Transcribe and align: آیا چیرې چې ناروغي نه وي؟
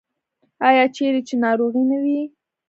آیا 0.67 0.85
چیرې 0.95 1.21
چې 1.27 1.35
ناروغي 1.45 1.83
نه 1.91 1.97
وي؟ 2.03 2.21